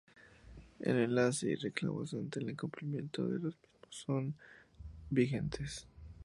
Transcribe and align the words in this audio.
El 0.79 0.97
alcance 0.99 1.47
y 1.47 1.53
reclamos 1.53 2.15
ante 2.15 2.39
el 2.39 2.49
incumplimiento 2.49 3.21
de 3.27 3.35
los 3.37 3.53
mismos 3.53 3.61
son 3.91 4.15
aún 4.17 4.35
vigentes. 5.11 5.85